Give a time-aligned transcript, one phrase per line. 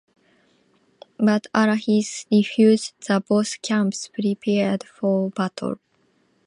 [1.19, 5.75] But Alahis refused and both camps prepared for battle.